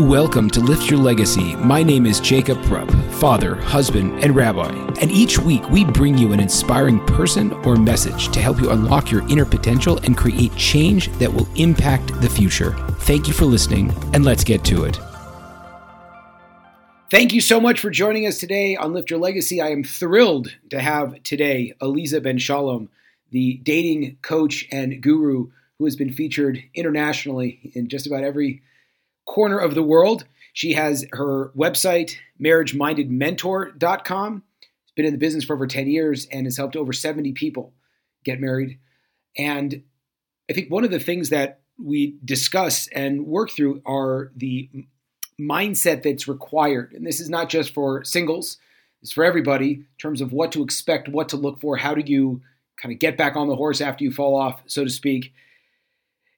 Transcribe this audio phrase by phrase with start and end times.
[0.00, 1.54] Welcome to Lift Your Legacy.
[1.54, 4.72] My name is Jacob Rupp, father, husband, and rabbi.
[5.00, 9.12] And each week we bring you an inspiring person or message to help you unlock
[9.12, 12.72] your inner potential and create change that will impact the future.
[13.02, 14.98] Thank you for listening, and let's get to it.
[17.08, 19.60] Thank you so much for joining us today on Lift Your Legacy.
[19.60, 22.88] I am thrilled to have today Aliza Ben Shalom,
[23.30, 28.60] the dating coach and guru who has been featured internationally in just about every
[29.26, 30.24] corner of the world.
[30.52, 34.42] She has her website, marriagemindedmentor.com.
[34.60, 37.72] She's been in the business for over 10 years and has helped over 70 people
[38.24, 38.78] get married.
[39.36, 39.82] And
[40.48, 44.68] I think one of the things that we discuss and work through are the
[45.40, 46.92] mindset that's required.
[46.92, 48.58] And this is not just for singles,
[49.02, 52.02] it's for everybody in terms of what to expect, what to look for, how do
[52.06, 52.40] you
[52.80, 55.32] kind of get back on the horse after you fall off, so to speak,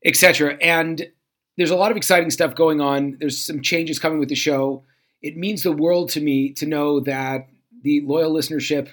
[0.05, 0.57] etc.
[0.61, 1.09] And
[1.57, 3.17] there's a lot of exciting stuff going on.
[3.19, 4.85] There's some changes coming with the show.
[5.23, 7.49] It means the world to me to know that
[7.83, 8.89] the loyal listenership,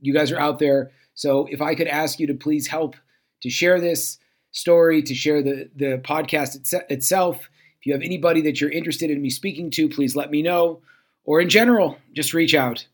[0.00, 0.92] you guys are out there.
[1.14, 2.96] So if I could ask you to please help
[3.42, 4.18] to share this
[4.52, 7.48] story, to share the, the podcast itse- itself.
[7.78, 10.80] If you have anybody that you're interested in me speaking to, please let me know.
[11.24, 12.86] Or in general, just reach out.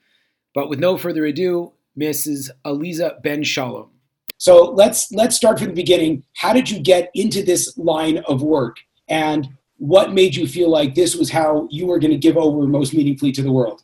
[0.55, 2.51] But with no further ado, Mrs.
[2.65, 3.91] Aliza Ben Shalom.
[4.39, 6.25] So let's let's start from the beginning.
[6.35, 8.79] How did you get into this line of work?
[9.13, 12.67] And what made you feel like this was how you were going to give over
[12.67, 13.83] most meaningfully to the world?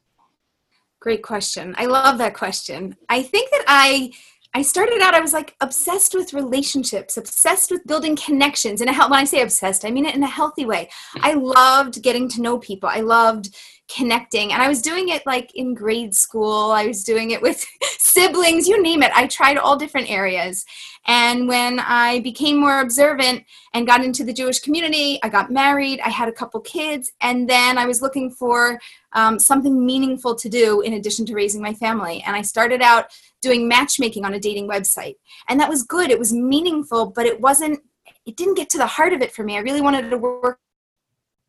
[1.00, 1.74] Great question.
[1.76, 2.96] I love that question.
[3.08, 4.10] I think that I
[4.54, 8.80] I started out I was like obsessed with relationships, obsessed with building connections.
[8.80, 10.88] And when I say obsessed, I mean it in a healthy way.
[11.20, 12.88] I loved getting to know people.
[12.88, 13.54] I loved
[13.88, 16.72] connecting and i was doing it like in grade school.
[16.72, 17.64] I was doing it with
[17.98, 19.12] siblings you name it.
[19.14, 20.64] I tried all different areas.
[21.06, 26.00] And when i became more observant and got into the jewish community i got married
[26.00, 28.78] i had a couple kids and then i was looking for
[29.14, 32.22] um, something meaningful to do in addition to raising my family.
[32.26, 33.06] And i started out
[33.40, 35.14] doing matchmaking on a dating website.
[35.48, 36.10] And that was good.
[36.10, 37.80] It was meaningful but it wasn't
[38.26, 39.56] it didn't get to the heart of it for me.
[39.56, 40.60] I really wanted to work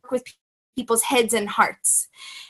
[0.09, 0.23] with
[0.75, 2.07] people's heads and hearts.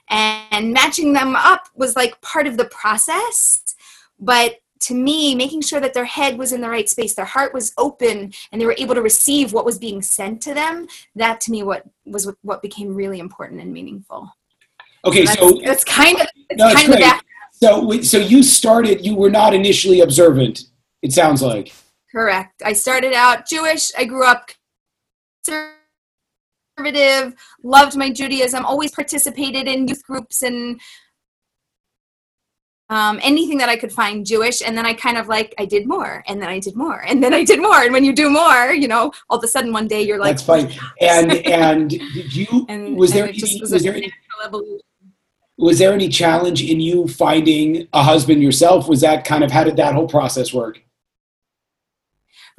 [0.10, 3.76] And matching them up was like part of the process.
[4.20, 7.54] But to me, making sure that their head was in the right space, their heart
[7.54, 11.42] was open, and they were able to receive what was being sent to them, that
[11.42, 14.32] to me what was what became really important and meaningful.
[15.06, 17.22] Okay, so, so it's kind of it's no, kind of the
[17.52, 19.06] So, so you started.
[19.06, 20.64] You were not initially observant.
[21.02, 21.74] It sounds like.
[22.12, 22.62] Correct.
[22.66, 23.92] I started out Jewish.
[23.98, 24.50] I grew up
[26.80, 30.80] conservative, loved my Judaism, always participated in youth groups and
[32.90, 34.62] um, anything that I could find Jewish.
[34.62, 37.24] And then I kind of like, I did more, and then I did more, and
[37.24, 37.84] then I did more.
[37.84, 40.38] And when you do more, you know, all of a sudden one day you're like,
[40.38, 40.72] that's fine.
[41.02, 44.12] And and did you and, was there any, was, was there any,
[45.58, 48.88] was there any challenge in you finding a husband yourself?
[48.88, 50.82] Was that kind of how did that whole process work?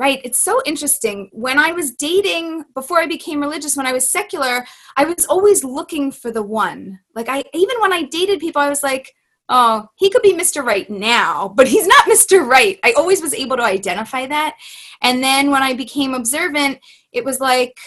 [0.00, 0.22] Right?
[0.25, 1.28] It's so interesting.
[1.31, 4.65] When I was dating, before I became religious, when I was secular,
[4.97, 7.00] I was always looking for the one.
[7.15, 9.15] Like, I even when I dated people, I was like,
[9.50, 10.65] oh, he could be Mr.
[10.65, 12.47] Right now, but he's not Mr.
[12.47, 12.81] Right.
[12.83, 14.56] I always was able to identify that.
[15.03, 16.78] And then when I became observant,
[17.12, 17.78] it was like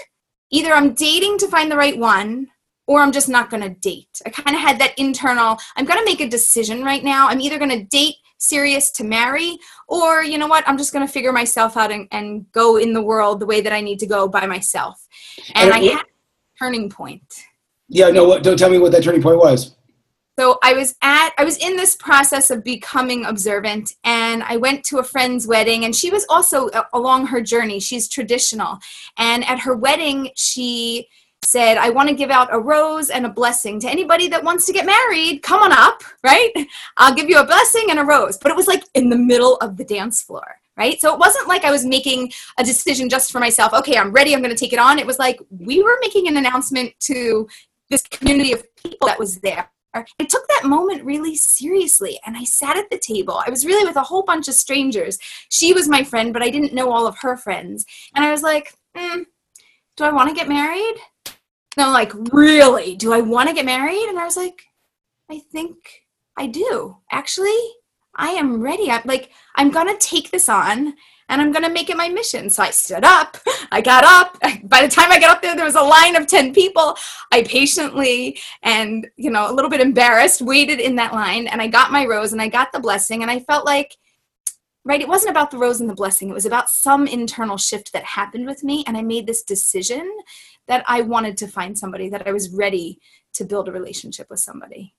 [0.51, 2.47] either I'm dating to find the right one
[2.85, 4.21] or I'm just not going to date.
[4.23, 7.27] I kind of had that internal, I'm going to make a decision right now.
[7.27, 11.05] I'm either going to date serious to marry or you know what i'm just going
[11.05, 13.99] to figure myself out and, and, go in the world the way that i need
[13.99, 15.07] to go by myself.
[15.55, 17.23] And, and i had a turning point.
[17.87, 19.75] Yeah no what, don't tell me what that turning point was.
[20.37, 24.83] So i was at i was in this process of becoming observant and i went
[24.85, 28.79] to a friend's wedding and she was also uh, along her journey she's traditional.
[29.17, 31.07] And at her wedding she
[31.43, 34.65] said, I want to give out a rose and a blessing to anybody that wants
[34.65, 35.41] to get married.
[35.43, 36.51] Come on up, right?
[36.97, 38.37] I'll give you a blessing and a rose.
[38.37, 40.99] But it was like in the middle of the dance floor, right?
[40.99, 43.73] So it wasn't like I was making a decision just for myself.
[43.73, 44.33] Okay, I'm ready.
[44.33, 44.99] I'm going to take it on.
[44.99, 47.47] It was like we were making an announcement to
[47.89, 49.69] this community of people that was there.
[49.95, 53.41] I took that moment really seriously and I sat at the table.
[53.45, 55.19] I was really with a whole bunch of strangers.
[55.49, 57.85] She was my friend, but I didn't know all of her friends.
[58.15, 59.25] And I was like, mm,
[59.95, 60.95] do I want to get married?
[61.77, 62.95] And I'm like, really?
[62.95, 64.07] Do I want to get married?
[64.09, 64.63] And I was like,
[65.29, 65.77] I think
[66.37, 66.97] I do.
[67.11, 67.57] Actually,
[68.15, 68.91] I am ready.
[68.91, 70.93] I'm like, I'm gonna take this on
[71.29, 72.49] and I'm gonna make it my mission.
[72.49, 73.37] So I stood up,
[73.71, 74.37] I got up.
[74.69, 76.95] By the time I got up there, there was a line of 10 people.
[77.31, 81.67] I patiently and you know, a little bit embarrassed, waited in that line and I
[81.67, 83.97] got my rose and I got the blessing and I felt like
[84.85, 87.93] right it wasn't about the rose and the blessing it was about some internal shift
[87.93, 90.09] that happened with me and i made this decision
[90.67, 92.99] that I wanted to find somebody, that I was ready
[93.33, 94.93] to build a relationship with somebody.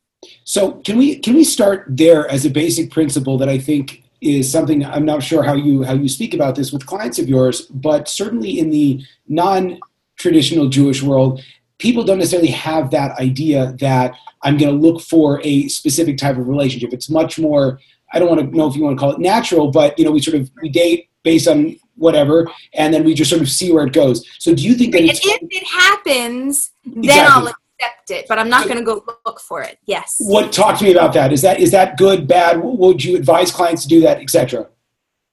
[0.44, 4.50] So can we can we start there as a basic principle that I think is
[4.50, 7.62] something I'm not sure how you how you speak about this with clients of yours,
[7.62, 9.78] but certainly in the non
[10.16, 11.42] traditional Jewish world,
[11.78, 16.38] people don't necessarily have that idea that I'm going to look for a specific type
[16.38, 16.92] of relationship.
[16.92, 17.80] It's much more
[18.12, 20.12] I don't want to know if you want to call it natural, but you know
[20.12, 23.72] we sort of we date based on whatever, and then we just sort of see
[23.72, 24.24] where it goes.
[24.38, 27.08] So do you think that if it happens, exactly.
[27.08, 29.78] then I'll accept it, but I'm not so, going to go look for it.
[29.86, 30.16] Yes.
[30.18, 31.32] What talk to me about that?
[31.32, 32.60] Is that is that good, bad?
[32.62, 34.68] Would you advise clients to do that, etc.?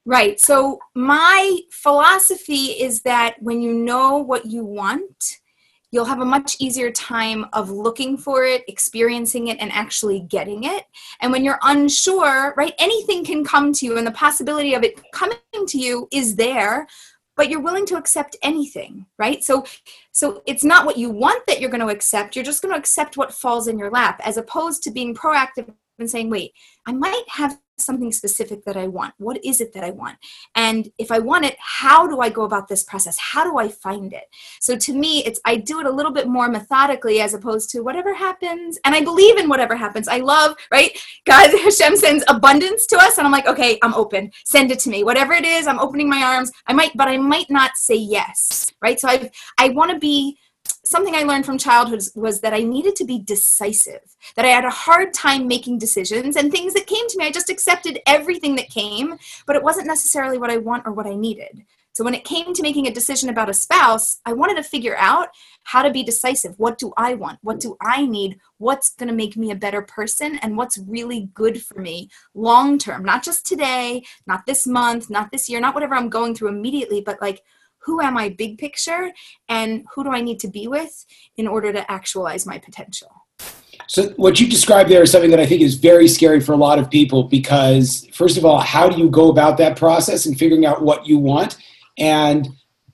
[0.05, 0.39] Right.
[0.39, 5.40] So my philosophy is that when you know what you want,
[5.91, 10.63] you'll have a much easier time of looking for it, experiencing it, and actually getting
[10.63, 10.85] it.
[11.19, 14.99] And when you're unsure, right, anything can come to you, and the possibility of it
[15.11, 16.87] coming to you is there
[17.37, 19.65] but you're willing to accept anything right so
[20.11, 22.77] so it's not what you want that you're going to accept you're just going to
[22.77, 26.51] accept what falls in your lap as opposed to being proactive and saying wait
[26.85, 29.13] i might have something specific that I want?
[29.17, 30.17] What is it that I want?
[30.55, 33.17] And if I want it, how do I go about this process?
[33.19, 34.23] How do I find it?
[34.59, 37.81] So to me, it's I do it a little bit more methodically as opposed to
[37.81, 38.79] whatever happens.
[38.85, 40.07] And I believe in whatever happens.
[40.07, 40.97] I love, right?
[41.25, 43.17] God, Hashem sends abundance to us.
[43.17, 44.31] And I'm like, okay, I'm open.
[44.45, 45.03] Send it to me.
[45.03, 46.51] Whatever it is, I'm opening my arms.
[46.67, 48.67] I might, but I might not say yes.
[48.81, 48.99] Right.
[48.99, 50.37] So I I want to be
[50.83, 54.65] something I learned from childhood was that I needed to be decisive, that I had
[54.65, 57.25] a hard time making decisions and things that came to me.
[57.25, 61.07] I just accepted everything that came, but it wasn't necessarily what I want or what
[61.07, 61.65] I needed.
[61.93, 64.95] So when it came to making a decision about a spouse, I wanted to figure
[64.97, 65.27] out
[65.63, 66.57] how to be decisive.
[66.57, 67.39] What do I want?
[67.41, 68.39] What do I need?
[68.59, 70.39] What's going to make me a better person?
[70.41, 73.03] And what's really good for me long term?
[73.03, 77.01] Not just today, not this month, not this year, not whatever I'm going through immediately,
[77.01, 77.43] but like
[77.83, 79.11] who am I big picture
[79.49, 81.05] and who do I need to be with
[81.37, 83.11] in order to actualize my potential?
[83.87, 86.57] So, what you described there is something that I think is very scary for a
[86.57, 90.37] lot of people because, first of all, how do you go about that process and
[90.37, 91.57] figuring out what you want?
[91.97, 92.47] And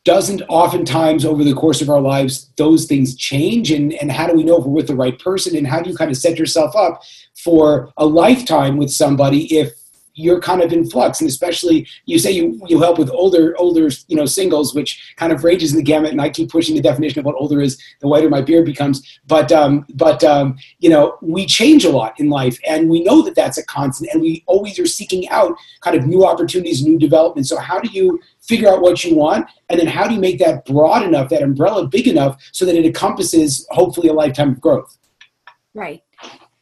[0.08, 4.34] doesn't oftentimes over the course of our lives those things change and, and how do
[4.34, 6.40] we know if we're with the right person and how do you kind of set
[6.40, 7.02] yourself up
[7.36, 9.74] for a lifetime with somebody if
[10.18, 11.22] you're kind of in flux.
[11.22, 15.32] And especially you say you you help with older older you know singles which kind
[15.32, 17.82] of ranges in the gamut and i keep pushing the definition of what older is
[18.02, 19.20] the whiter my beard becomes.
[19.28, 23.22] But um, but um, you know we change a lot in life and we know
[23.22, 26.98] that that's a constant and we always are seeking out kind of new opportunities new
[26.98, 27.48] development.
[27.48, 29.48] So how do you figure out what you want?
[29.70, 32.76] And then how do you make that broad enough that umbrella big enough so that
[32.76, 34.98] it encompasses hopefully a lifetime of growth?
[35.74, 36.02] Right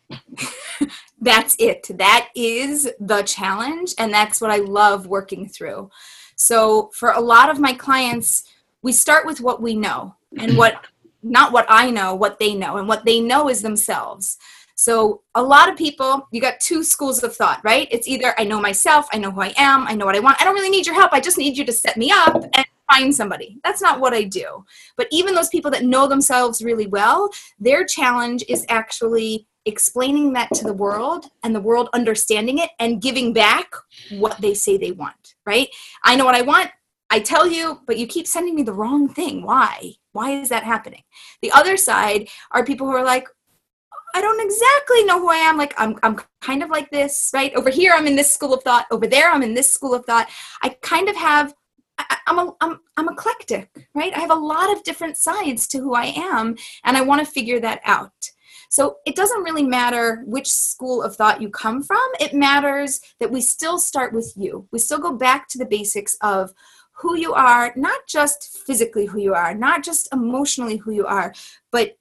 [1.25, 1.87] that's it.
[1.97, 3.93] That is the challenge.
[3.97, 5.89] And that's what I love working through.
[6.35, 8.43] So, for a lot of my clients,
[8.81, 10.85] we start with what we know and what,
[11.23, 12.77] not what I know, what they know.
[12.77, 14.37] And what they know is themselves.
[14.75, 17.87] So, a lot of people, you got two schools of thought, right?
[17.89, 20.41] It's either I know myself, I know who I am, I know what I want.
[20.41, 21.13] I don't really need your help.
[21.13, 23.59] I just need you to set me up and find somebody.
[23.63, 24.65] That's not what I do.
[24.97, 27.29] But even those people that know themselves really well,
[27.59, 33.01] their challenge is actually explaining that to the world and the world understanding it and
[33.01, 33.73] giving back
[34.11, 35.69] what they say they want, right?
[36.03, 36.69] I know what I want.
[37.09, 39.43] I tell you, but you keep sending me the wrong thing.
[39.43, 39.93] Why?
[40.11, 41.03] Why is that happening?
[41.41, 43.27] The other side are people who are like,
[44.15, 45.57] I don't exactly know who I am.
[45.57, 47.53] Like I'm I'm kind of like this, right?
[47.53, 48.85] Over here I'm in this school of thought.
[48.89, 50.29] Over there I'm in this school of thought.
[50.63, 51.53] I kind of have
[52.09, 54.15] I, am a, I'm, I'm eclectic, right?
[54.15, 57.31] I have a lot of different sides to who I am, and I want to
[57.31, 58.31] figure that out.
[58.69, 62.05] So it doesn't really matter which school of thought you come from.
[62.19, 64.67] It matters that we still start with you.
[64.71, 66.53] We still go back to the basics of
[66.91, 71.33] who you are, not just physically who you are, not just emotionally who you are,
[71.71, 71.97] but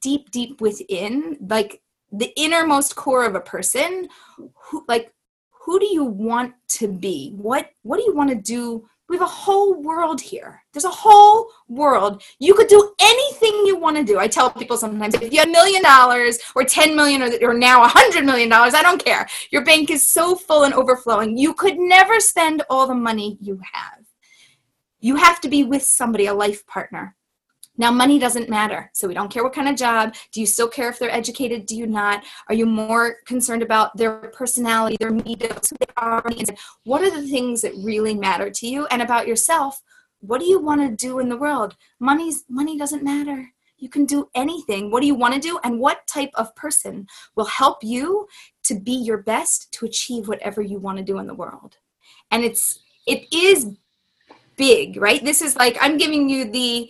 [0.00, 1.80] deep, deep within, like
[2.10, 5.12] the innermost core of a person, who, like
[5.64, 7.32] who do you want to be?
[7.36, 10.64] What what do you want to do we have a whole world here.
[10.72, 12.22] There's a whole world.
[12.38, 14.18] You could do anything you want to do.
[14.18, 17.52] I tell people sometimes if you have a million dollars or 10 million or, or
[17.52, 19.28] now a hundred million dollars, I don't care.
[19.50, 21.36] Your bank is so full and overflowing.
[21.36, 24.02] You could never spend all the money you have.
[25.00, 27.14] You have to be with somebody, a life partner.
[27.82, 28.88] Now, money doesn't matter.
[28.94, 30.14] So we don't care what kind of job.
[30.30, 31.66] Do you still care if they're educated?
[31.66, 32.22] Do you not?
[32.48, 36.24] Are you more concerned about their personality, their media, who they are?
[36.84, 38.86] What are the things that really matter to you?
[38.92, 39.82] And about yourself,
[40.20, 41.74] what do you want to do in the world?
[41.98, 43.52] Money's money doesn't matter.
[43.78, 44.92] You can do anything.
[44.92, 45.58] What do you want to do?
[45.64, 48.28] And what type of person will help you
[48.62, 51.78] to be your best to achieve whatever you want to do in the world?
[52.30, 53.72] And it's it is
[54.56, 55.24] big, right?
[55.24, 56.88] This is like I'm giving you the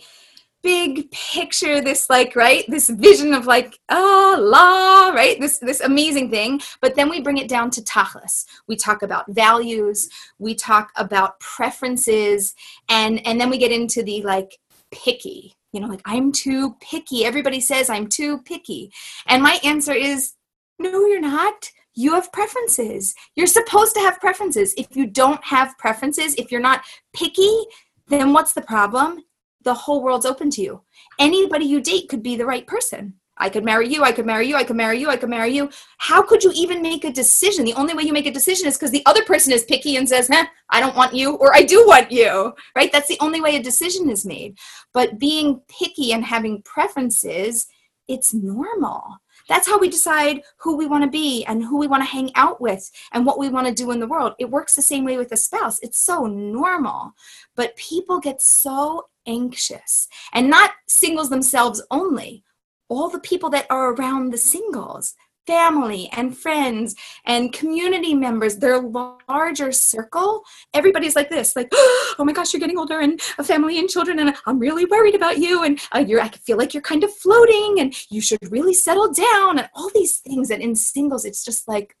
[0.63, 6.31] big picture this like right this vision of like oh la right this this amazing
[6.31, 6.61] thing.
[6.81, 8.45] But then we bring it down to tachlis.
[8.67, 10.09] We talk about values.
[10.39, 12.55] We talk about preferences.
[12.89, 14.57] And and then we get into the like
[14.91, 15.55] picky.
[15.73, 17.25] You know like i'm too picky.
[17.25, 18.91] Everybody says i'm too picky.
[19.27, 20.33] And my answer is
[20.79, 21.69] no you're not.
[21.95, 23.13] You have preferences.
[23.35, 24.73] You're supposed to have preferences.
[24.77, 27.65] If you don't have preferences if you're not picky
[28.07, 29.23] then what's the problem
[29.63, 30.81] the whole world's open to you.
[31.19, 33.15] Anybody you date could be the right person.
[33.37, 35.49] I could marry you, I could marry you, I could marry you, I could marry
[35.49, 35.69] you.
[35.97, 37.65] How could you even make a decision?
[37.65, 40.07] The only way you make a decision is because the other person is picky and
[40.07, 42.91] says, "Huh, I don't want you, or I do want you, right?
[42.91, 44.57] That's the only way a decision is made.
[44.93, 47.65] But being picky and having preferences,
[48.07, 49.17] it's normal.
[49.53, 52.31] That's how we decide who we want to be and who we want to hang
[52.33, 54.33] out with and what we want to do in the world.
[54.39, 55.77] It works the same way with a spouse.
[55.83, 57.11] It's so normal.
[57.55, 62.43] But people get so anxious and not singles themselves only,
[62.89, 65.13] all the people that are around the singles
[65.45, 66.95] family and friends
[67.25, 72.77] and community members their larger circle everybody's like this like oh my gosh you're getting
[72.77, 76.21] older and a family and children and i'm really worried about you and uh, you're
[76.21, 79.89] i feel like you're kind of floating and you should really settle down and all
[79.93, 81.95] these things and in singles it's just like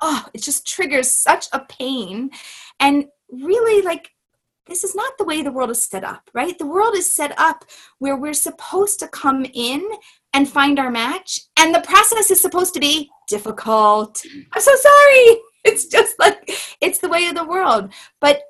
[0.00, 2.30] oh it just triggers such a pain
[2.80, 4.10] and really like
[4.66, 6.58] this is not the way the world is set up, right?
[6.58, 7.64] The world is set up
[7.98, 9.86] where we're supposed to come in
[10.34, 14.22] and find our match, and the process is supposed to be difficult.
[14.52, 15.36] I'm so sorry.
[15.66, 16.50] It's just like
[16.82, 17.90] it's the way of the world.
[18.20, 18.42] But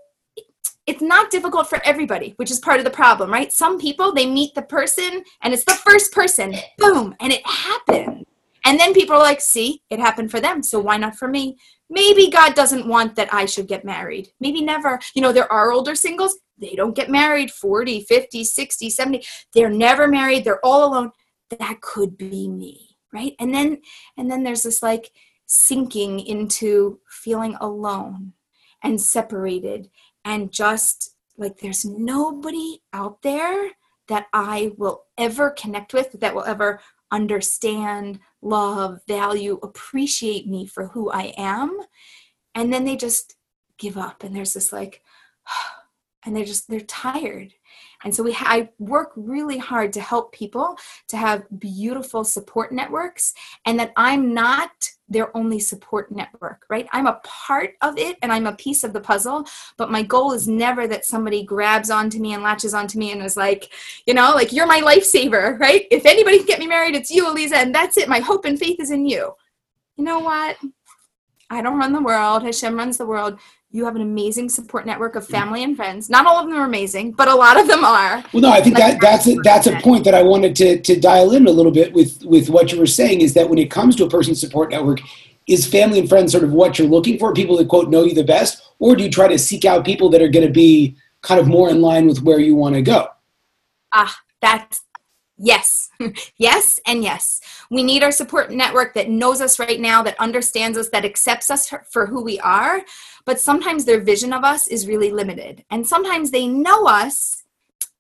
[0.84, 3.52] it's not difficult for everybody, which is part of the problem, right?
[3.52, 8.26] Some people they meet the person and it's the first person, boom, and it happened.
[8.64, 11.56] And then people are like, see, it happened for them, so why not for me?
[11.90, 14.28] maybe God doesn't want that I should get married.
[14.40, 14.98] Maybe never.
[15.14, 19.26] You know, there are older singles, they don't get married 40, 50, 60, 70.
[19.52, 21.10] They're never married, they're all alone.
[21.50, 23.34] That could be me, right?
[23.38, 23.82] And then
[24.16, 25.12] and then there's this like
[25.46, 28.32] sinking into feeling alone
[28.82, 29.90] and separated
[30.24, 33.70] and just like there's nobody out there
[34.08, 40.88] that I will ever connect with, that will ever understand, love, value, appreciate me for
[40.88, 41.78] who I am.
[42.54, 43.36] And then they just
[43.78, 45.02] give up and there's this like,
[46.24, 47.54] and they're just, they're tired.
[48.04, 52.72] And so we ha- I work really hard to help people to have beautiful support
[52.72, 53.34] networks
[53.66, 56.86] and that I'm not their only support network, right?
[56.92, 59.46] I'm a part of it and I'm a piece of the puzzle,
[59.76, 63.22] but my goal is never that somebody grabs onto me and latches onto me and
[63.22, 63.70] is like,
[64.06, 65.86] you know, like you're my lifesaver, right?
[65.90, 68.08] If anybody can get me married, it's you, Aliza, and that's it.
[68.08, 69.34] My hope and faith is in you.
[69.96, 70.56] You know what?
[71.50, 72.42] I don't run the world.
[72.42, 73.38] Hashem runs the world
[73.74, 76.08] you have an amazing support network of family and friends.
[76.08, 78.22] Not all of them are amazing, but a lot of them are.
[78.32, 80.80] Well, no, I think like that that's a, that's a point that I wanted to
[80.80, 83.58] to dial in a little bit with with what you were saying is that when
[83.58, 85.00] it comes to a person's support network,
[85.48, 87.34] is family and friends sort of what you're looking for?
[87.34, 90.08] People that quote know you the best, or do you try to seek out people
[90.10, 92.82] that are going to be kind of more in line with where you want to
[92.82, 93.08] go?
[93.92, 94.84] Ah, that's
[95.36, 95.90] Yes,
[96.36, 97.40] yes, and yes.
[97.70, 101.50] We need our support network that knows us right now, that understands us, that accepts
[101.50, 102.82] us for who we are.
[103.26, 105.64] But sometimes their vision of us is really limited.
[105.70, 107.44] And sometimes they know us,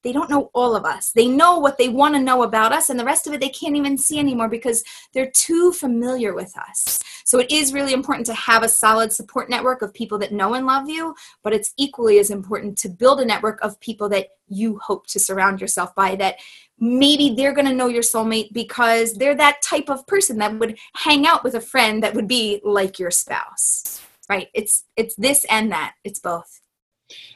[0.04, 1.12] they don't know all of us.
[1.12, 3.48] They know what they want to know about us, and the rest of it they
[3.48, 7.00] can't even see anymore because they're too familiar with us.
[7.24, 10.52] So it is really important to have a solid support network of people that know
[10.52, 14.28] and love you, but it's equally as important to build a network of people that
[14.46, 16.36] you hope to surround yourself by that
[16.78, 20.76] maybe they're going to know your soulmate because they're that type of person that would
[20.94, 25.44] hang out with a friend that would be like your spouse right it's it's this
[25.50, 26.60] and that it's both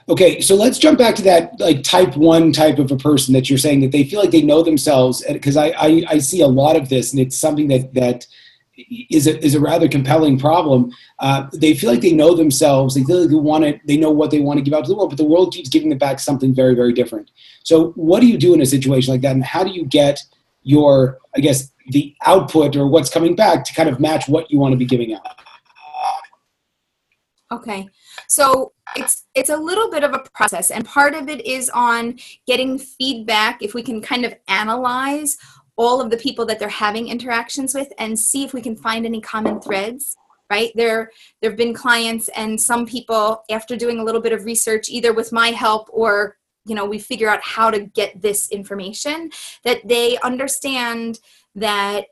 [0.09, 3.49] okay so let's jump back to that like type one type of a person that
[3.49, 6.47] you're saying that they feel like they know themselves because I, I i see a
[6.47, 8.27] lot of this and it's something that that
[9.11, 10.93] is a, is a rather compelling problem.
[11.19, 12.95] Uh, they feel like they know themselves.
[12.95, 13.81] They feel like they want it.
[13.87, 15.69] They know what they want to give out to the world, but the world keeps
[15.69, 17.31] giving them back something very, very different.
[17.65, 20.23] So, what do you do in a situation like that, and how do you get
[20.63, 24.59] your, I guess, the output or what's coming back to kind of match what you
[24.59, 25.41] want to be giving out?
[27.51, 27.89] Okay,
[28.29, 32.19] so it's it's a little bit of a process, and part of it is on
[32.47, 33.63] getting feedback.
[33.63, 35.39] If we can kind of analyze
[35.77, 39.07] all of the people that they're having interactions with and see if we can find
[39.07, 40.17] any common threads
[40.51, 44.45] right there there have been clients and some people after doing a little bit of
[44.45, 48.51] research either with my help or you know we figure out how to get this
[48.51, 49.31] information
[49.63, 51.21] that they understand
[51.55, 52.07] that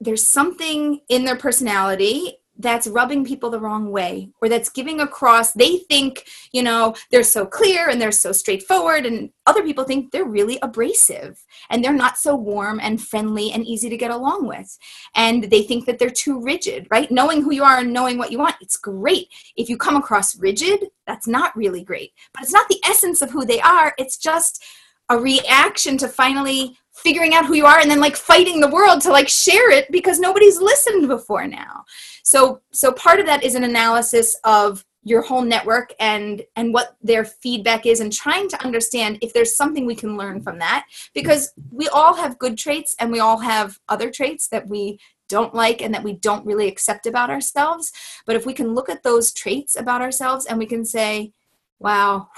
[0.00, 5.52] there's something in their personality that's rubbing people the wrong way or that's giving across
[5.52, 10.10] they think you know they're so clear and they're so straightforward and other people think
[10.10, 14.46] they're really abrasive and they're not so warm and friendly and easy to get along
[14.46, 14.78] with.
[15.14, 17.10] And they think that they're too rigid right?
[17.10, 19.28] Knowing who you are and knowing what you want it's great.
[19.56, 22.12] If you come across rigid that's not really great.
[22.32, 24.64] But it's not the essence of who they are it's just
[25.10, 29.00] a reaction to finally figuring out who you are and then like fighting the world
[29.02, 31.84] to like share it because nobody's listened before now
[32.24, 36.96] so so part of that is an analysis of your whole network and and what
[37.02, 40.86] their feedback is and trying to understand if there's something we can learn from that
[41.14, 45.54] because we all have good traits and we all have other traits that we don't
[45.54, 47.92] like and that we don't really accept about ourselves
[48.26, 51.32] but if we can look at those traits about ourselves and we can say
[51.78, 52.28] wow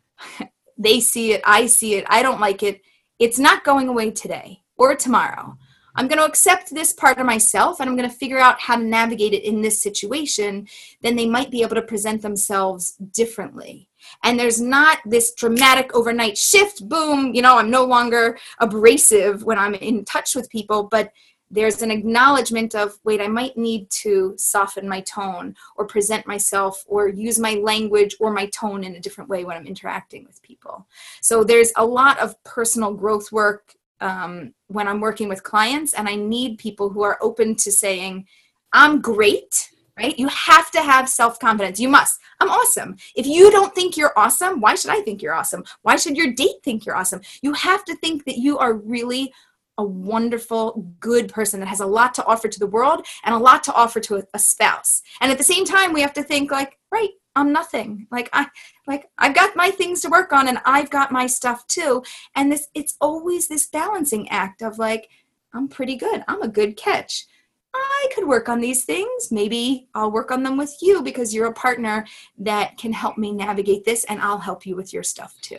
[0.78, 2.80] they see it i see it i don't like it
[3.18, 5.56] it's not going away today or tomorrow.
[5.96, 8.76] I'm going to accept this part of myself and I'm going to figure out how
[8.76, 10.68] to navigate it in this situation,
[11.02, 13.88] then they might be able to present themselves differently.
[14.22, 19.58] And there's not this dramatic overnight shift, boom, you know, I'm no longer abrasive when
[19.58, 21.12] I'm in touch with people, but
[21.50, 26.84] there's an acknowledgement of wait i might need to soften my tone or present myself
[26.88, 30.42] or use my language or my tone in a different way when i'm interacting with
[30.42, 30.86] people
[31.20, 36.08] so there's a lot of personal growth work um, when i'm working with clients and
[36.08, 38.26] i need people who are open to saying
[38.72, 40.18] i'm great right?
[40.18, 41.80] You have to have self-confidence.
[41.80, 42.20] You must.
[42.40, 42.96] I'm awesome.
[43.14, 45.64] If you don't think you're awesome why should i think you're awesome?
[45.82, 47.20] Why should your date think you're awesome?
[47.42, 49.32] You have to think that you are really
[49.78, 53.38] a wonderful, good person that has a lot to offer to the world and a
[53.38, 55.02] lot to offer to a, a, spouse.
[55.20, 58.08] And at the same time, we have to think like, right, I'm nothing.
[58.10, 58.48] Like I,
[58.86, 62.02] like I've got my things to work on, and I've got my stuff too.
[62.34, 65.08] And this, it's always this balancing act of like,
[65.54, 66.24] I'm pretty good.
[66.26, 67.26] I'm a good catch.
[67.74, 69.30] I could work on these things.
[69.30, 72.06] Maybe I'll work on them with you because you're a partner
[72.38, 75.58] that can help me navigate this, and I'll help you with your stuff too.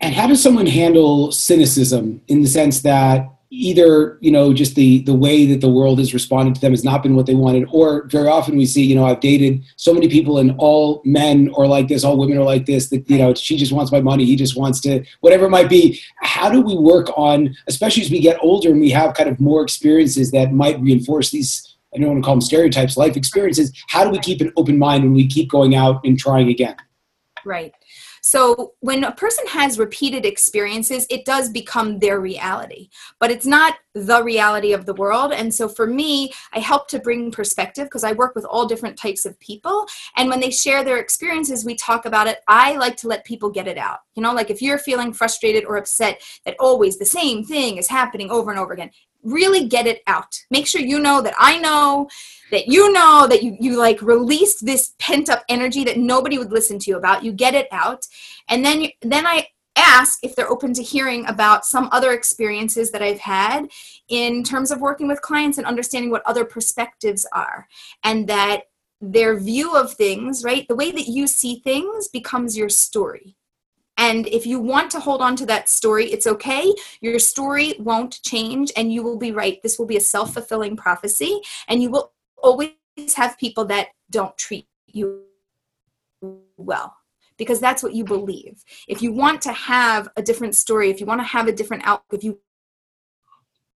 [0.00, 5.02] And how does someone handle cynicism in the sense that either you know just the
[5.02, 7.66] the way that the world has responded to them has not been what they wanted
[7.72, 11.52] or very often we see you know i've dated so many people and all men
[11.56, 14.00] are like this all women are like this that you know she just wants my
[14.00, 16.00] money he just wants to whatever it might be.
[16.22, 19.40] How do we work on especially as we get older and we have kind of
[19.40, 23.72] more experiences that might reinforce these i don't want to call them stereotypes life experiences
[23.88, 26.76] how do we keep an open mind when we keep going out and trying again?
[27.44, 27.74] Right
[28.20, 33.76] so when a person has repeated experiences, it does become their reality, but it's not
[33.94, 35.32] the reality of the world.
[35.32, 38.96] And so for me, I help to bring perspective because I work with all different
[38.96, 39.86] types of people.
[40.16, 42.40] And when they share their experiences, we talk about it.
[42.46, 44.00] I like to let people get it out.
[44.14, 47.88] You know, like if you're feeling frustrated or upset that always the same thing is
[47.88, 48.90] happening over and over again,
[49.22, 50.38] really get it out.
[50.50, 52.08] Make sure you know that I know
[52.50, 56.52] that you know that you, you like released this pent up energy that nobody would
[56.52, 57.24] listen to you about.
[57.24, 58.06] You get it out.
[58.48, 63.02] And then, then I ask if they're open to hearing about some other experiences that
[63.02, 63.70] I've had
[64.08, 67.68] in terms of working with clients and understanding what other perspectives are.
[68.02, 68.64] And that
[69.00, 70.66] their view of things, right?
[70.68, 73.36] The way that you see things becomes your story.
[74.00, 76.74] And if you want to hold on to that story, it's okay.
[77.02, 79.62] Your story won't change, and you will be right.
[79.62, 82.72] This will be a self fulfilling prophecy, and you will always
[83.14, 85.24] have people that don't treat you
[86.56, 86.96] well
[87.36, 88.64] because that's what you believe.
[88.88, 91.86] If you want to have a different story, if you want to have a different
[91.86, 92.38] outlook, if you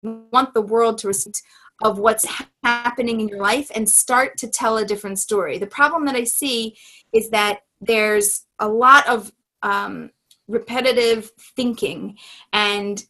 [0.03, 1.35] want the world to receive
[1.83, 2.27] of what's
[2.63, 5.59] happening in your life and start to tell a different story.
[5.59, 6.77] The problem that I see
[7.13, 9.33] is that there's a lot of
[9.65, 10.11] um,
[10.47, 12.17] repetitive thinking.
[12.53, 13.03] And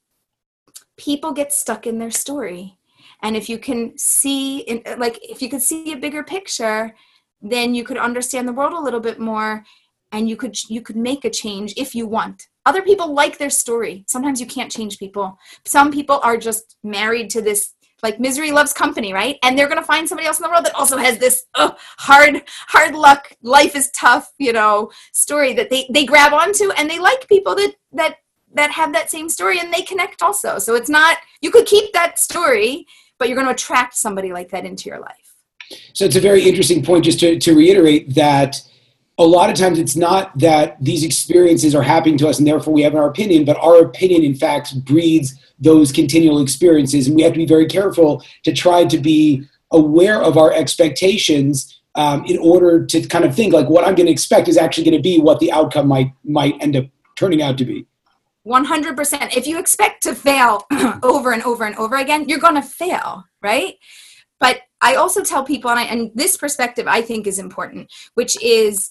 [0.96, 2.78] people get stuck in their story.
[3.22, 6.94] And if you can see in, like if you could see a bigger picture
[7.44, 9.64] then you could understand the world a little bit more
[10.12, 12.48] and you could you could make a change if you want.
[12.66, 14.04] Other people like their story.
[14.08, 15.38] Sometimes you can't change people.
[15.66, 19.36] Some people are just married to this like misery loves company right?
[19.42, 22.42] And they're going to find somebody else in the world that also has this hard
[22.68, 23.32] hard luck.
[23.42, 27.56] Life is tough you know story that they they grab onto and they like people
[27.56, 28.18] that that
[28.54, 30.60] that have that same story and they connect also.
[30.60, 32.86] So it's not you could keep that story
[33.18, 35.34] but you're going to attract somebody like that into your life.
[35.92, 38.60] So it's a very interesting point just to, to reiterate that
[39.18, 42.74] a lot of times it's not that these experiences are happening to us and therefore
[42.74, 47.06] we have our opinion, but our opinion, in fact, breeds those continual experiences.
[47.06, 51.80] And we have to be very careful to try to be aware of our expectations
[51.94, 54.84] um, in order to kind of think like what I'm going to expect is actually
[54.84, 57.86] going to be what the outcome might might end up turning out to be.
[58.46, 59.36] 100%.
[59.36, 60.66] If you expect to fail
[61.02, 63.76] over and over and over again, you're going to fail, right?
[64.38, 68.36] But I also tell people, and, I, and this perspective I think is important, which
[68.42, 68.90] is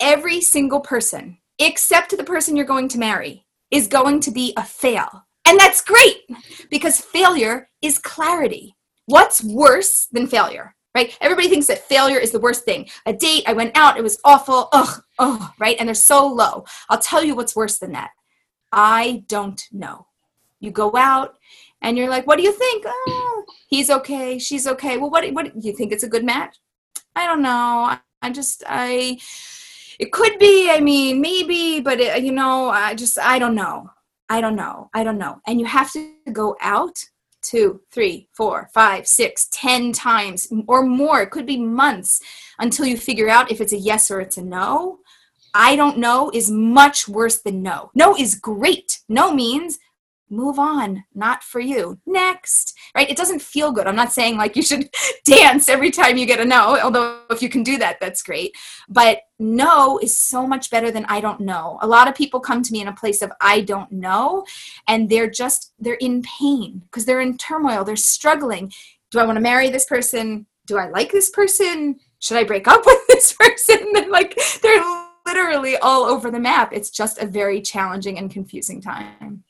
[0.00, 4.64] every single person, except the person you're going to marry, is going to be a
[4.64, 5.26] fail.
[5.46, 6.24] And that's great
[6.70, 8.76] because failure is clarity.
[9.06, 10.74] What's worse than failure?
[10.94, 11.16] Right?
[11.20, 12.88] Everybody thinks that failure is the worst thing.
[13.06, 15.76] A date, I went out, it was awful, ugh, ugh, right?
[15.78, 16.64] And they're so low.
[16.90, 18.10] I'll tell you what's worse than that.
[18.72, 20.06] I don't know.
[20.60, 21.36] You go out
[21.80, 22.84] and you're like, what do you think?
[22.86, 24.96] Oh, he's okay, she's okay.
[24.96, 26.56] Well, what, what do you think it's a good match?
[27.14, 27.96] I don't know.
[28.20, 29.18] I just, I,
[29.98, 33.90] it could be, I mean, maybe, but it, you know, I just, I don't know.
[34.28, 34.90] I don't know.
[34.94, 35.40] I don't know.
[35.46, 36.98] And you have to go out
[37.42, 41.22] two, three, four, five, six, ten times or more.
[41.22, 42.20] It could be months
[42.58, 44.98] until you figure out if it's a yes or it's a no.
[45.54, 47.90] I don't know is much worse than no.
[47.94, 49.00] No is great.
[49.08, 49.78] No means
[50.30, 51.98] move on not for you.
[52.06, 53.08] Next right?
[53.08, 53.86] It doesn't feel good.
[53.86, 54.88] I'm not saying like you should
[55.24, 58.56] dance every time you get a no although if you can do that that's great.
[58.88, 61.78] But no is so much better than i don't know.
[61.82, 64.44] A lot of people come to me in a place of i don't know
[64.86, 68.72] and they're just they're in pain because they're in turmoil they're struggling.
[69.10, 70.46] Do i want to marry this person?
[70.66, 71.98] Do i like this person?
[72.20, 73.92] Should i break up with this person?
[73.92, 76.72] They're like they're literally all over the map.
[76.72, 79.44] It's just a very challenging and confusing time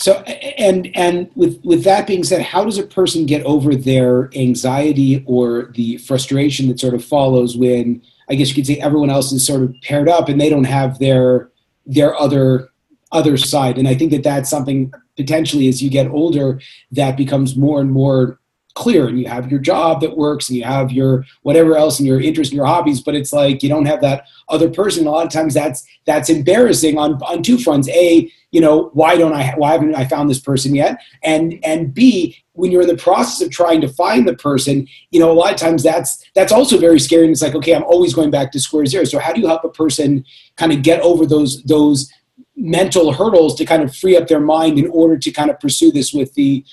[0.00, 4.30] so, and and with with that being said, how does a person get over their
[4.34, 9.10] anxiety or the frustration that sort of follows when I guess you could say everyone
[9.10, 11.50] else is sort of paired up and they don't have their
[11.84, 12.70] their other
[13.12, 13.76] other side?
[13.76, 16.60] And I think that that's something potentially as you get older
[16.92, 18.40] that becomes more and more
[18.74, 22.06] clear and you have your job that works and you have your whatever else and
[22.06, 25.10] your interests and your hobbies but it's like you don't have that other person a
[25.10, 29.32] lot of times that's that's embarrassing on on two fronts a you know why don't
[29.32, 31.00] i why haven't i found this person yet?
[31.22, 35.20] And and b when you're in the process of trying to find the person you
[35.20, 37.24] know a lot of times that's that's also very scary.
[37.24, 39.04] And it's like okay i'm always going back to square zero.
[39.04, 40.24] So how do you help a person
[40.56, 42.10] kind of get over those those
[42.56, 45.90] mental hurdles to kind of free up their mind in order to kind of pursue
[45.90, 46.64] this with the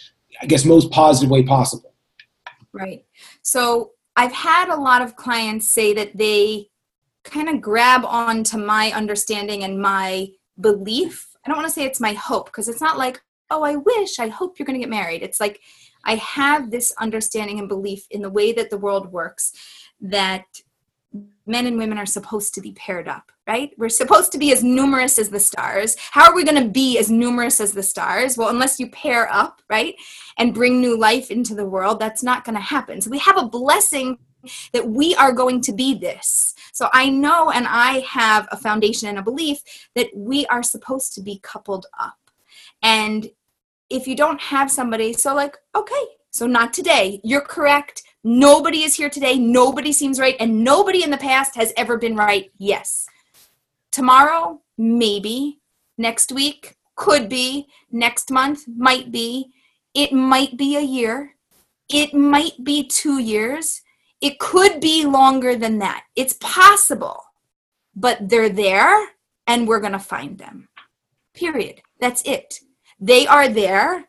[0.42, 1.94] i guess most positive way possible?
[2.74, 3.06] Right.
[3.42, 6.70] So i've had a lot of clients say that they
[7.24, 12.02] kind of grab onto my understanding and my belief I don't want to say it's
[12.02, 14.89] my hope because it's not like, oh, I wish, I hope you're going to get
[14.89, 15.24] married.
[15.24, 15.62] It's like
[16.04, 19.54] I have this understanding and belief in the way that the world works
[20.02, 20.43] that
[21.46, 23.72] men and women are supposed to be paired up, right?
[23.78, 25.96] We're supposed to be as numerous as the stars.
[26.12, 28.38] How are we going to be as numerous as the stars?
[28.38, 29.96] Well, unless you pair up, right?
[30.38, 33.00] And bring new life into the world, that's not going to happen.
[33.00, 34.17] So we have a blessing
[34.74, 36.54] that we are going to be this.
[36.74, 39.60] So I know and I have a foundation and a belief
[39.96, 42.18] that we are supposed to be coupled up.
[42.82, 43.30] And
[43.90, 47.20] if you don't have somebody, so like, okay, so not today.
[47.24, 48.04] You're correct.
[48.24, 49.40] Nobody is here today.
[49.40, 50.36] Nobody seems right.
[50.40, 52.52] And nobody in the past has ever been right.
[52.58, 53.08] Yes.
[53.92, 55.60] Tomorrow, maybe.
[55.98, 57.68] Next week, could be.
[57.92, 59.52] Next month, might be.
[59.94, 61.36] It might be a year.
[61.90, 63.82] It might be two years.
[64.22, 66.04] It could be longer than that.
[66.16, 67.22] It's possible,
[67.96, 69.10] but they're there
[69.46, 70.70] and we're going to find them.
[71.34, 71.82] Period.
[72.00, 72.60] That's it.
[73.00, 74.06] They are there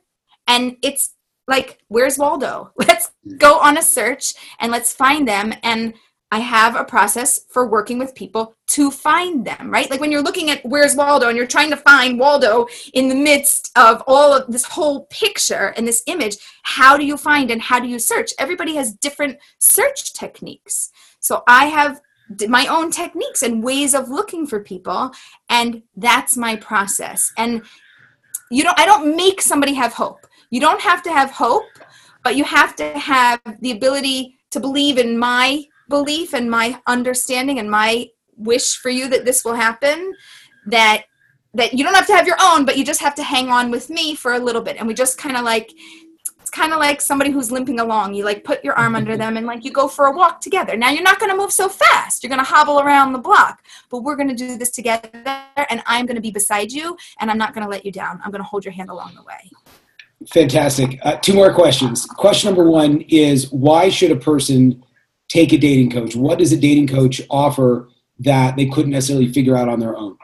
[0.46, 1.14] and it's
[1.46, 2.72] like, where's Waldo?
[2.76, 5.54] Let's go on a search and let's find them.
[5.62, 5.94] And
[6.30, 9.90] I have a process for working with people to find them, right?
[9.90, 13.14] Like when you're looking at where's Waldo and you're trying to find Waldo in the
[13.14, 17.62] midst of all of this whole picture and this image, how do you find and
[17.62, 18.32] how do you search?
[18.38, 20.90] Everybody has different search techniques.
[21.20, 22.02] So I have
[22.46, 25.12] my own techniques and ways of looking for people
[25.48, 27.32] and that's my process.
[27.38, 27.62] And
[28.50, 30.26] you don't I don't make somebody have hope.
[30.50, 31.64] You don't have to have hope,
[32.22, 37.58] but you have to have the ability to believe in my belief and my understanding
[37.58, 40.14] and my wish for you that this will happen
[40.66, 41.04] that
[41.54, 43.70] that you don't have to have your own but you just have to hang on
[43.70, 44.76] with me for a little bit.
[44.76, 45.72] And we just kind of like
[46.40, 48.14] it's kind of like somebody who's limping along.
[48.14, 50.78] You like put your arm under them and like you go for a walk together.
[50.78, 52.22] Now you're not going to move so fast.
[52.22, 53.62] You're going to hobble around the block.
[53.90, 55.10] But we're going to do this together
[55.68, 58.20] and i'm going to be beside you and i'm not going to let you down.
[58.24, 59.50] I'm going to hold your hand along the way.
[60.26, 60.98] Fantastic.
[61.02, 62.04] Uh, two more questions.
[62.04, 64.82] Question number one is why should a person
[65.28, 66.16] take a dating coach?
[66.16, 67.88] What does a dating coach offer
[68.18, 70.16] that they couldn't necessarily figure out on their own?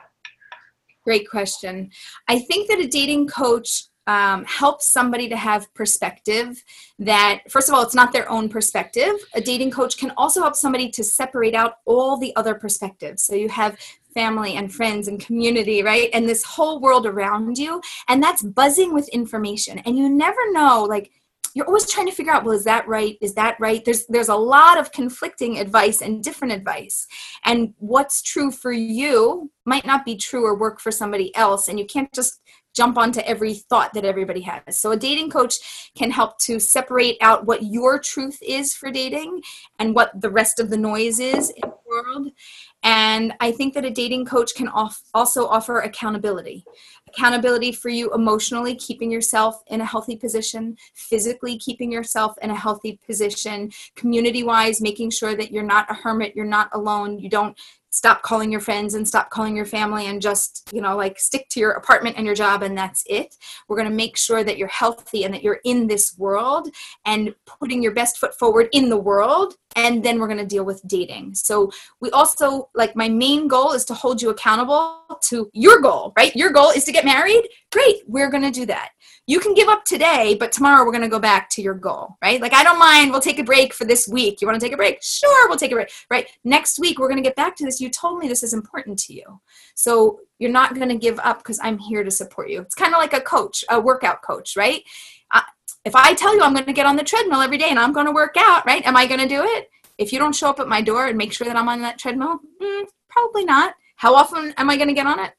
[1.04, 1.90] Great question.
[2.28, 6.62] I think that a dating coach um, helps somebody to have perspective
[6.98, 9.12] that, first of all, it's not their own perspective.
[9.34, 13.24] A dating coach can also help somebody to separate out all the other perspectives.
[13.24, 13.78] So you have
[14.14, 16.08] family and friends and community, right?
[16.12, 17.80] And this whole world around you.
[18.08, 19.78] And that's buzzing with information.
[19.80, 21.10] And you never know, like,
[21.54, 23.16] you're always trying to figure out well is that right?
[23.20, 23.84] Is that right?
[23.84, 27.06] There's there's a lot of conflicting advice and different advice.
[27.44, 31.68] And what's true for you might not be true or work for somebody else.
[31.68, 32.40] And you can't just
[32.74, 34.80] jump onto every thought that everybody has.
[34.80, 39.42] So a dating coach can help to separate out what your truth is for dating
[39.78, 41.52] and what the rest of the noise is
[41.94, 42.32] world
[42.82, 46.64] and I think that a dating coach can off, also offer accountability.
[47.08, 52.54] Accountability for you emotionally, keeping yourself in a healthy position, physically keeping yourself in a
[52.54, 57.30] healthy position, community wise, making sure that you're not a hermit, you're not alone, you
[57.30, 57.56] don't
[57.94, 61.48] stop calling your friends and stop calling your family and just you know like stick
[61.48, 63.36] to your apartment and your job and that's it.
[63.68, 66.68] We're going to make sure that you're healthy and that you're in this world
[67.06, 70.64] and putting your best foot forward in the world and then we're going to deal
[70.64, 71.34] with dating.
[71.34, 76.12] So we also like my main goal is to hold you accountable to your goal
[76.16, 76.34] right?
[76.34, 78.90] Your goal is to get married great we're going to do that
[79.26, 82.18] you can give up today, but tomorrow we're going to go back to your goal,
[82.22, 82.40] right?
[82.42, 83.10] Like, I don't mind.
[83.10, 84.40] We'll take a break for this week.
[84.40, 85.02] You want to take a break?
[85.02, 86.28] Sure, we'll take a break, right?
[86.44, 87.80] Next week, we're going to get back to this.
[87.80, 89.40] You told me this is important to you.
[89.74, 92.60] So you're not going to give up because I'm here to support you.
[92.60, 94.82] It's kind of like a coach, a workout coach, right?
[95.30, 95.40] Uh,
[95.86, 97.94] if I tell you I'm going to get on the treadmill every day and I'm
[97.94, 98.84] going to work out, right?
[98.86, 99.70] Am I going to do it?
[99.96, 101.98] If you don't show up at my door and make sure that I'm on that
[101.98, 103.74] treadmill, mm, probably not.
[103.96, 105.32] How often am I going to get on it?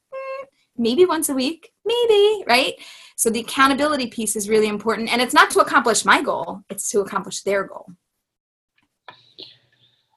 [0.77, 2.73] Maybe once a week, maybe, right?
[3.15, 5.11] So the accountability piece is really important.
[5.11, 7.87] And it's not to accomplish my goal, it's to accomplish their goal.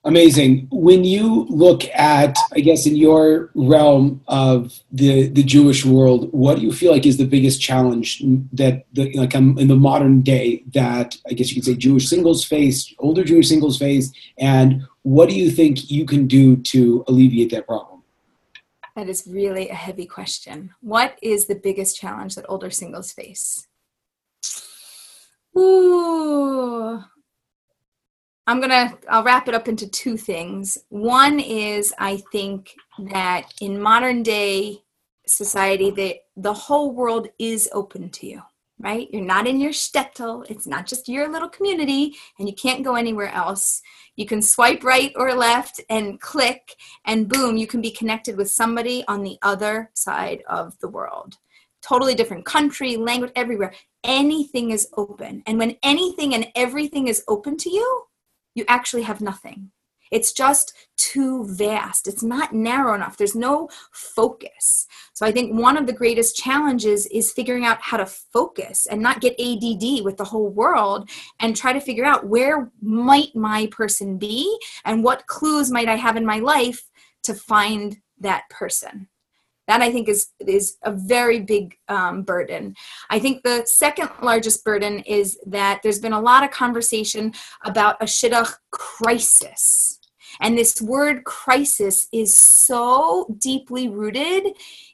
[0.04, 0.68] Amazing.
[0.70, 6.56] When you look at, I guess, in your realm of the the Jewish world, what
[6.56, 10.22] do you feel like is the biggest challenge that, the, like, um, in the modern
[10.22, 14.82] day that I guess you could say Jewish singles face, older Jewish singles face, and
[15.02, 17.97] what do you think you can do to alleviate that problem?
[18.98, 20.74] That is really a heavy question.
[20.80, 23.64] What is the biggest challenge that older singles face?
[25.56, 27.00] Ooh.
[28.48, 30.78] I'm going to I'll wrap it up into two things.
[30.88, 32.74] One is I think
[33.12, 34.78] that in modern day
[35.28, 38.42] society the the whole world is open to you
[38.78, 39.08] right?
[39.12, 40.48] You're not in your shtetl.
[40.50, 43.82] It's not just your little community, and you can't go anywhere else.
[44.16, 48.50] You can swipe right or left and click, and boom, you can be connected with
[48.50, 51.36] somebody on the other side of the world.
[51.82, 53.72] Totally different country, language, everywhere.
[54.04, 55.42] Anything is open.
[55.46, 58.04] And when anything and everything is open to you,
[58.54, 59.70] you actually have nothing.
[60.10, 62.08] It's just too vast.
[62.08, 63.16] It's not narrow enough.
[63.16, 64.86] There's no focus.
[65.12, 69.00] So I think one of the greatest challenges is figuring out how to focus and
[69.00, 71.08] not get ADD with the whole world
[71.40, 75.96] and try to figure out where might my person be and what clues might I
[75.96, 76.82] have in my life
[77.24, 79.08] to find that person
[79.68, 82.74] that i think is is a very big um, burden
[83.10, 87.32] i think the second largest burden is that there's been a lot of conversation
[87.64, 89.97] about a shidduch crisis
[90.40, 94.48] and this word crisis is so deeply rooted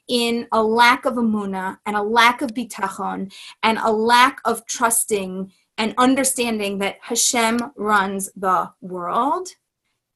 [0.07, 3.31] in a lack of emunah and a lack of bitachon
[3.63, 9.49] and a lack of trusting and understanding that Hashem runs the world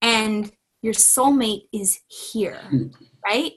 [0.01, 2.87] and your soulmate is here, hmm.
[3.25, 3.53] right?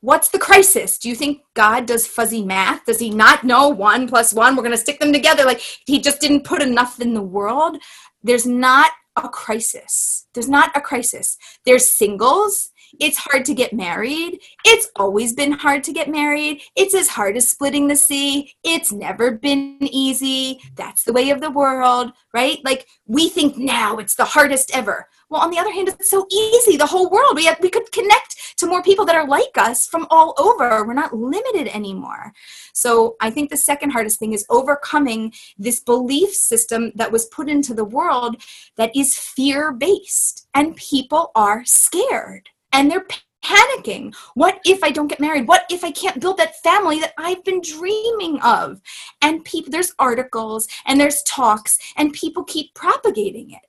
[0.00, 0.98] What's the crisis?
[0.98, 2.84] Do you think God does fuzzy math?
[2.86, 4.56] Does he not know one plus one?
[4.56, 5.44] We're going to stick them together.
[5.44, 7.78] Like he just didn't put enough in the world.
[8.22, 10.26] There's not a crisis.
[10.34, 11.36] There's not a crisis.
[11.64, 12.70] There's singles.
[13.00, 14.40] It's hard to get married.
[14.64, 16.60] It's always been hard to get married.
[16.76, 18.52] It's as hard as splitting the sea.
[18.62, 20.60] It's never been easy.
[20.76, 22.58] That's the way of the world, right?
[22.64, 25.08] Like we think now it's the hardest ever.
[25.32, 26.76] Well, on the other hand, it's so easy.
[26.76, 27.36] The whole world.
[27.36, 30.84] We have, we could connect to more people that are like us from all over.
[30.86, 32.34] We're not limited anymore.
[32.74, 37.48] So I think the second hardest thing is overcoming this belief system that was put
[37.48, 38.36] into the world
[38.76, 43.06] that is fear based, and people are scared and they're
[43.42, 44.14] panicking.
[44.34, 45.48] What if I don't get married?
[45.48, 48.82] What if I can't build that family that I've been dreaming of?
[49.22, 53.62] And people, there's articles and there's talks, and people keep propagating it.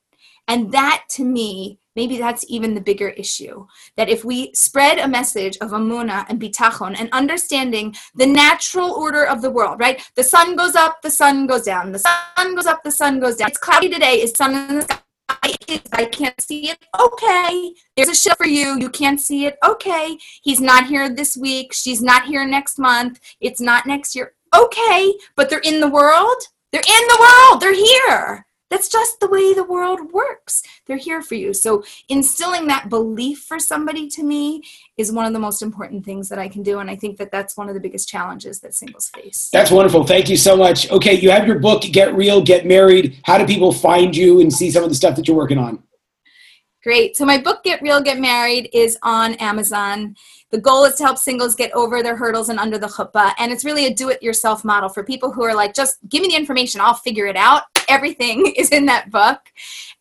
[0.47, 3.65] And that to me, maybe that's even the bigger issue.
[3.97, 9.25] That if we spread a message of emunah and bitachon and understanding the natural order
[9.25, 10.01] of the world, right?
[10.15, 11.91] The sun goes up, the sun goes down.
[11.91, 13.49] The sun goes up, the sun goes down.
[13.49, 14.99] It's cloudy today, it's sun in the sky.
[15.93, 16.77] I can't see it.
[16.99, 17.73] Okay.
[17.95, 18.77] There's a show for you.
[18.79, 19.57] You can't see it.
[19.65, 20.17] Okay.
[20.41, 21.73] He's not here this week.
[21.73, 23.19] She's not here next month.
[23.39, 24.33] It's not next year.
[24.55, 25.13] Okay.
[25.35, 26.37] But they're in the world.
[26.71, 27.61] They're in the world.
[27.61, 30.63] They're here that's just the way the world works.
[30.87, 31.53] They're here for you.
[31.53, 34.63] So instilling that belief for somebody to me
[34.97, 36.79] is one of the most important things that I can do.
[36.79, 39.51] And I think that that's one of the biggest challenges that singles face.
[39.53, 40.05] That's wonderful.
[40.05, 40.89] Thank you so much.
[40.89, 43.19] Okay, you have your book, Get Real, Get Married.
[43.25, 45.83] How do people find you and see some of the stuff that you're working on?
[46.81, 47.15] Great.
[47.15, 50.15] So my book, Get Real, Get Married, is on Amazon.
[50.49, 53.33] The goal is to help singles get over their hurdles and under the chuppah.
[53.37, 56.23] And it's really a do it yourself model for people who are like, just give
[56.23, 57.63] me the information, I'll figure it out.
[57.87, 59.39] Everything is in that book.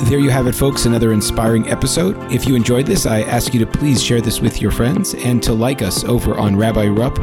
[0.04, 0.86] There you have it, folks.
[0.86, 2.16] Another inspiring episode.
[2.32, 5.42] If you enjoyed this, I ask you to please share this with your friends and
[5.42, 7.16] to like us over on Rabbi Rupp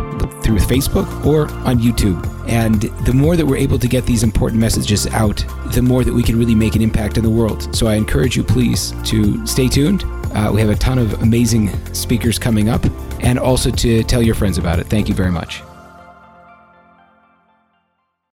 [0.43, 2.23] through Facebook or on YouTube.
[2.47, 6.13] And the more that we're able to get these important messages out, the more that
[6.13, 7.75] we can really make an impact in the world.
[7.75, 10.03] So I encourage you, please, to stay tuned.
[10.33, 12.85] Uh, we have a ton of amazing speakers coming up
[13.21, 14.87] and also to tell your friends about it.
[14.87, 15.63] Thank you very much.